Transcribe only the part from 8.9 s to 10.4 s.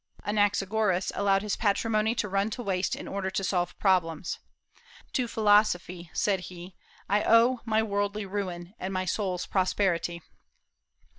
my soul's prosperity."